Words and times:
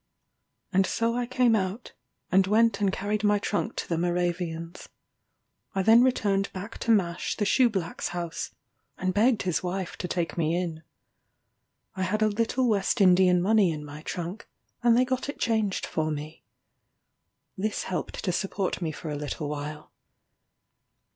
And 0.73 0.87
so 0.87 1.15
I 1.15 1.27
came 1.27 1.55
out, 1.55 1.93
and 2.31 2.47
went 2.47 2.81
and 2.81 2.91
carried 2.91 3.23
my 3.23 3.37
trunk 3.37 3.75
to 3.75 3.87
the 3.87 3.99
Moravians. 3.99 4.89
I 5.75 5.83
then 5.83 6.01
returned 6.03 6.51
back 6.53 6.79
to 6.79 6.89
Mash 6.89 7.35
the 7.37 7.45
shoe 7.45 7.69
black's 7.69 8.07
house, 8.07 8.49
and 8.97 9.13
begged 9.13 9.43
his 9.43 9.61
wife 9.61 9.97
to 9.97 10.07
take 10.07 10.39
me 10.39 10.55
in. 10.55 10.81
I 11.93 12.01
had 12.01 12.23
a 12.23 12.27
little 12.29 12.67
West 12.67 12.99
Indian 12.99 13.43
money 13.43 13.69
in 13.69 13.85
my 13.85 14.01
trunk; 14.01 14.49
and 14.81 14.97
they 14.97 15.05
got 15.05 15.29
it 15.29 15.39
changed 15.39 15.85
for 15.85 16.09
me. 16.09 16.41
This 17.55 17.83
helped 17.83 18.23
to 18.23 18.31
support 18.31 18.81
me 18.81 18.91
for 18.91 19.11
a 19.11 19.15
little 19.15 19.49
while. 19.49 19.91